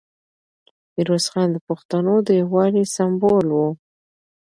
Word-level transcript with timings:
میرویس 0.93 1.25
خان 1.31 1.47
د 1.51 1.57
پښتنو 1.67 2.13
د 2.27 2.29
یووالي 2.41 2.83
سمبول 2.95 3.47
و. 3.55 3.61